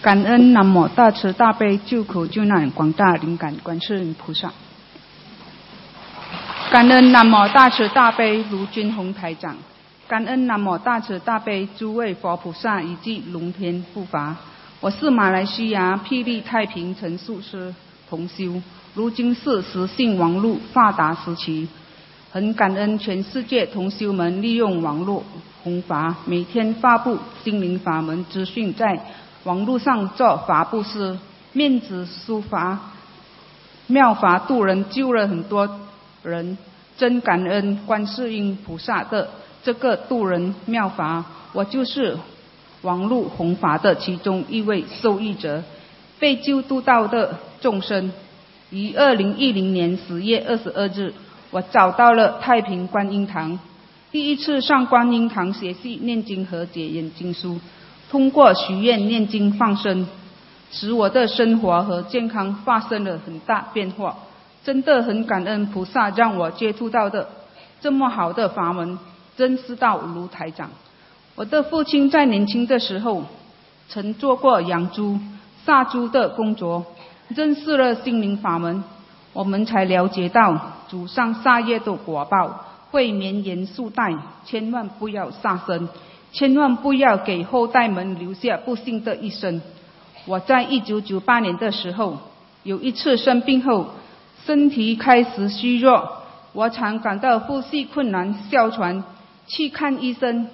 [0.00, 4.52] 感恩南无大慈大悲救苦救难广大灵感观世音菩萨。
[6.70, 9.56] 感恩南无大慈大悲卢军宏台长。
[10.06, 14.36] 感恩南无大慈大悲诸位佛菩萨以及龙天护法。
[14.84, 17.74] 我是马来西亚霹雳太平陈素师
[18.06, 18.60] 同修，
[18.92, 21.66] 如今是实信王路发达时期，
[22.30, 25.24] 很感恩全世界同修们利用网络
[25.62, 29.06] 弘法，每天发布心灵法门资讯，在
[29.44, 31.18] 网络上做法布施，
[31.54, 32.78] 面子书法
[33.86, 35.80] 妙法度人，救了很多
[36.22, 36.58] 人，
[36.98, 39.30] 真感恩观世音菩萨的
[39.62, 41.24] 这个度人妙法，
[41.54, 42.18] 我就是
[42.84, 45.64] 王路弘法的其中一位受益者，
[46.20, 48.12] 被救度到的众生，
[48.70, 51.12] 于二零一零年十月二十二日。
[51.50, 53.58] 我找到了太平观音堂，
[54.12, 57.58] 第一次上观音堂学习念经和解眼经书，
[58.10, 60.06] 通过许愿念经放生，
[60.70, 64.16] 使我的生活和健康发生了很大变化。
[64.64, 67.28] 真的很感恩菩萨让我接触到的
[67.80, 68.98] 这么好的法门，
[69.36, 70.70] 真是道如台长。
[71.36, 73.24] 我的父亲在年轻的时候
[73.88, 75.18] 曾做过养猪、
[75.66, 76.86] 杀猪的工作，
[77.28, 78.84] 认识了心灵法门。
[79.32, 80.56] 我们才了解到，
[80.86, 84.14] 祖上杀业的果报会绵延数代，
[84.44, 85.88] 千万不要杀生，
[86.32, 89.60] 千万不要给后代们留下不幸的一生。
[90.26, 92.16] 我在一九九八年的时候，
[92.62, 93.88] 有一次生病后，
[94.46, 96.22] 身体开始虚弱，
[96.52, 99.02] 我常感到呼吸困难、哮喘，
[99.48, 100.48] 去看医生，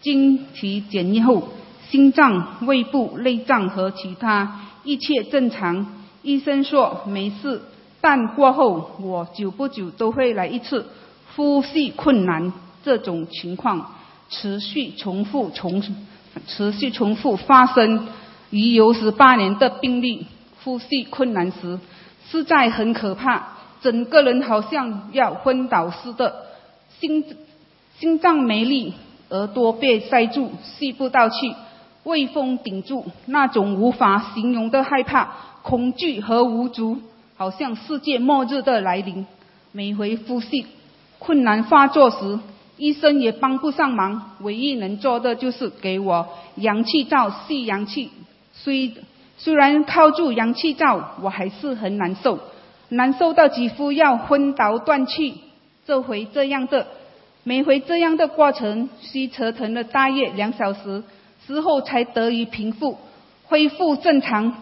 [0.00, 1.48] 经体检验后，
[1.88, 5.86] 心脏、胃部、内脏和其他一切正常，
[6.22, 7.62] 医生说没事。
[8.00, 10.86] 但过后，我久不久都会来一次
[11.34, 12.52] 呼吸困难
[12.84, 13.94] 这种情况，
[14.28, 15.82] 持续重复重
[16.46, 18.06] 持续重复发生，
[18.50, 20.26] 已有十八年的病例。
[20.64, 21.78] 呼吸困难时，
[22.28, 26.46] 实在很可怕，整个人好像要昏倒似的，
[27.00, 27.24] 心
[27.98, 28.92] 心脏没力，
[29.30, 31.54] 耳朵被塞住，吸不到气，
[32.04, 35.28] 胃风顶住，那种无法形容的害怕、
[35.62, 36.98] 恐惧和无助。
[37.36, 39.24] 好像世界末日的来临，
[39.70, 40.66] 每回呼吸
[41.20, 42.40] 困难发作时，
[42.76, 46.26] 医生也帮不上忙，唯一能做的就是给我
[46.56, 48.10] 氧气罩吸氧气。
[48.52, 48.92] 虽
[49.36, 52.40] 虽然靠住氧气罩，我还是很难受，
[52.88, 55.34] 难受到几乎要昏倒断气。
[55.86, 56.88] 这回这样的，
[57.48, 61.02] 每回这样的过程，需折腾了大约两小时
[61.46, 62.98] 之后才得以平复，
[63.46, 64.52] 恢复正常。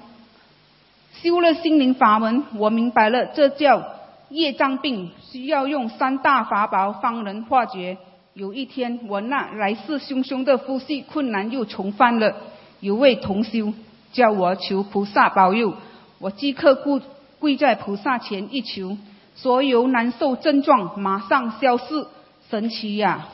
[1.21, 3.83] 修了心灵法门，我明白了，这叫
[4.29, 7.99] 业障病，需要用三大法宝方能化解。
[8.35, 12.37] 有一天，我那来势汹汹的呼吸困难又重犯了。
[12.79, 13.75] 有位同修
[14.13, 15.75] 叫我求菩萨保佑，
[16.21, 17.01] 我即刻跪
[17.41, 18.97] 跪在菩萨前一求，
[19.35, 22.07] 所有难受症状马上消失，
[22.49, 23.27] 神奇呀！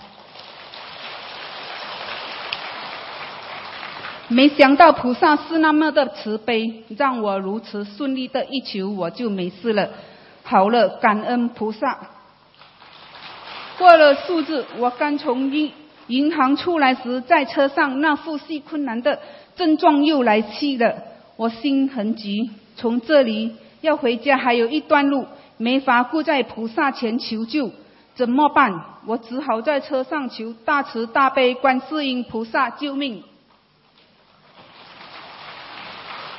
[4.29, 9.91] 没想到菩萨是那么的慈悲，让我如此顺利的一求，我就没事了。
[10.43, 11.99] 好了，感恩菩萨。
[13.77, 15.73] 过了数日，我刚从银
[16.07, 19.19] 银行出来时，在车上那呼吸困难的
[19.57, 21.03] 症状又来气了，
[21.37, 22.51] 我心很急。
[22.77, 25.27] 从这里要回家还有一段路，
[25.59, 27.71] 没法跪在菩萨前求救，
[28.15, 28.85] 怎么办？
[29.07, 33.25] 我只好在车上求大慈大悲观世音菩萨救命。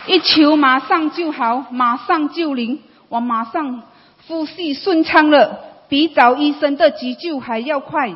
[0.06, 3.84] 一求马上就好，马上就灵，我马上
[4.28, 8.14] 呼吸顺畅了，比找医生的急救还要快。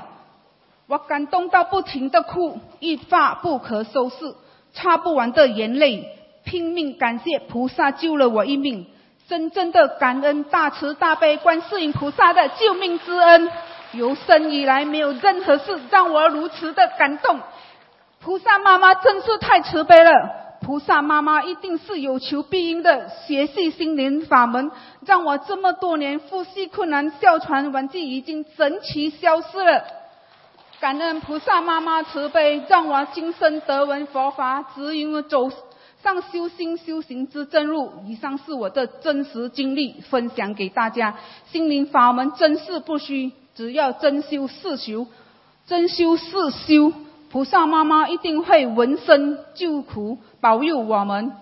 [0.88, 4.36] 我感动到不停的哭，一发不可收拾，
[4.74, 6.08] 擦不完的眼泪，
[6.44, 8.86] 拼命感谢菩萨救了我一命，
[9.28, 13.52] 真正的感恩大慈大悲观世音菩萨的救命之恩。
[13.94, 17.40] 有生以来没有任何事让我如此的感动，
[18.22, 20.12] 菩萨妈妈真是太慈悲了。
[20.62, 24.72] 菩萨妈妈一定是有求必应的，学习心灵法门，
[25.06, 29.84] 让我这么多年呼吸困难、哮喘、顽疾已经神奇消失了。
[30.80, 35.50] 感恩菩萨妈妈慈悲，让我今生得闻佛法，指引我走
[36.04, 37.92] 上修心修行之正路。
[38.06, 41.16] 以上是我的真实经历，分享给大家。
[41.52, 45.08] 心灵法门真是不虚，只要真修是修，
[45.66, 46.94] 真修是修。
[47.30, 51.34] 菩萨妈妈一定会闻声救苦，保佑我们。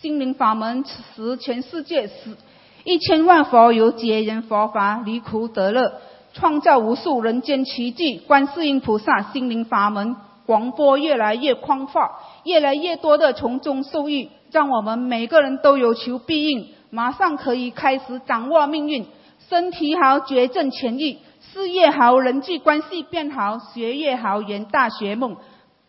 [0.00, 0.84] 心灵法门
[1.14, 2.36] 使全世界十
[2.84, 6.00] 一千万佛友解人佛法，离苦得乐，
[6.32, 8.18] 创造无数人间奇迹。
[8.18, 12.02] 观世音菩萨心灵法门广播越来越宽阔，
[12.44, 19.06] 越来越多的从中受益，让我们每个人都有求必应，马上可以开始掌握命运，
[19.48, 21.18] 身体好，绝症痊愈。
[21.52, 25.36] 事业好，人际关系变好，学业好，圆大学梦，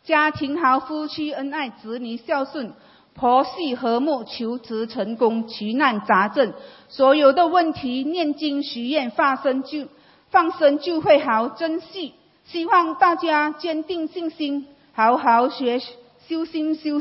[0.03, 2.73] 家庭好，夫妻恩爱，子女孝顺，
[3.15, 6.53] 婆媳和睦，求职成功，奇难杂症，
[6.89, 9.87] 所有的问题念经许愿发生就
[10.29, 12.13] 放生就会好，珍惜。
[12.45, 15.93] 希望大家坚定信心，好好学习
[16.33, 16.99] 修心修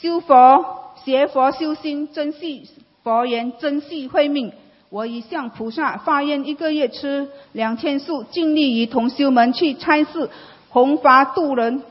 [0.00, 2.70] 修佛，学佛修心，珍惜
[3.02, 4.52] 佛缘，珍惜慧命。
[4.90, 10.30] 我已向菩萨发愿，一个月吃两千素，尽力与同修们去参事
[10.68, 11.82] 弘法度人。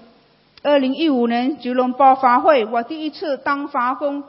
[0.63, 4.23] 二零一五年吉隆坡法会，我第一次当法工。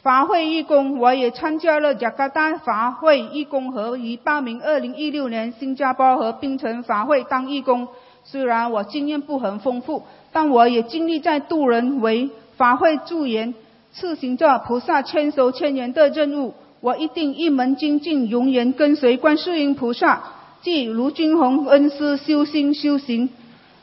[0.00, 7.88] 法会义工，我也参加了雅加达法会义工和已报名二零一六年新加坡和槟城法会当义工。
[8.22, 13.54] 虽然我经验不很丰富，但我也尽力在渡人为法会助缘，
[13.92, 16.54] 执行着菩萨千手千眼的任务。
[16.80, 20.22] 我一定一门精进，永远跟随观世音菩萨，
[20.62, 23.28] 即卢军宏恩师修心修行，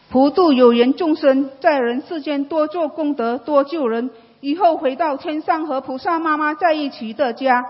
[0.10, 4.10] 普度有缘众生，在人世间多做功德，多救人。
[4.39, 7.66] 以后回到天上和菩萨妈妈在一起的家。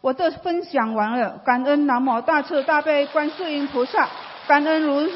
[0.00, 4.08] 我的分享完了，感恩南无大慈大悲观世音菩萨，
[4.46, 5.08] 感恩如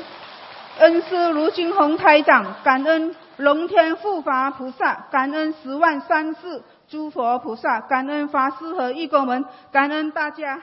[0.79, 10.61] 恩师卢金红台长，感恩龙天护法菩萨，感恩十万三世诸佛菩萨，感恩法师和义工们，感恩大家。